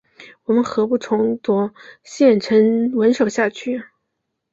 [0.45, 3.83] 我们何不重夺县城稳守下去？